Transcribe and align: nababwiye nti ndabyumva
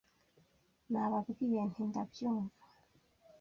nababwiye 0.91 1.59
nti 1.71 1.81
ndabyumva 1.89 2.59